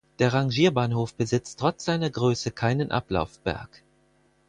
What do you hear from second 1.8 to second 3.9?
seiner Größe keinen Ablaufberg.